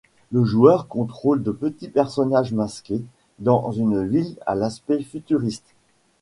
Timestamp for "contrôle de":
0.87-1.51